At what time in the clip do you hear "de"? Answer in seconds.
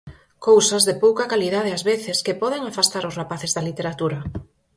0.87-0.95